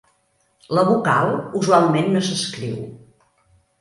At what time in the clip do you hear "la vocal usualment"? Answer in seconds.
0.77-2.09